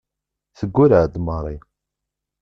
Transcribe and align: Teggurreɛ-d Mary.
Teggurreɛ-d 0.57 1.15
Mary. 1.25 1.57